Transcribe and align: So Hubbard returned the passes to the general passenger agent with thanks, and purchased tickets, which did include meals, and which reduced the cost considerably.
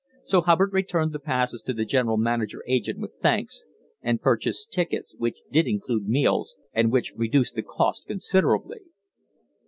So 0.23 0.41
Hubbard 0.41 0.73
returned 0.73 1.11
the 1.13 1.19
passes 1.19 1.61
to 1.61 1.73
the 1.73 1.85
general 1.85 2.17
passenger 2.19 2.63
agent 2.65 2.97
with 2.99 3.11
thanks, 3.21 3.67
and 4.01 4.19
purchased 4.19 4.71
tickets, 4.73 5.15
which 5.19 5.41
did 5.51 5.67
include 5.67 6.07
meals, 6.09 6.55
and 6.73 6.91
which 6.91 7.13
reduced 7.15 7.53
the 7.53 7.61
cost 7.61 8.07
considerably. 8.07 8.79